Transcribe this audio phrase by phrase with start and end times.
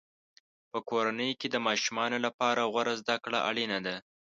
[0.71, 3.95] په کورنۍ کې د ماشومانو لپاره غوره زده کړه اړینه ده.